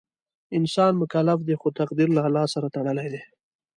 [0.57, 3.21] انسان مکلف دی خو تقدیر له الله سره تړلی دی.